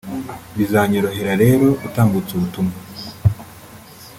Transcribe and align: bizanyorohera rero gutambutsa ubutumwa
bizanyorohera 0.57 1.33
rero 1.43 1.65
gutambutsa 1.81 2.31
ubutumwa 2.35 2.75